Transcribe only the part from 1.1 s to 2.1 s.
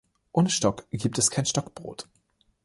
es kein Stockbrot.